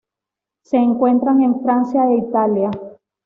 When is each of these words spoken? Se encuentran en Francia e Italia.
Se 0.63 0.77
encuentran 0.77 1.43
en 1.43 1.61
Francia 1.61 2.07
e 2.09 2.17
Italia. 2.17 2.71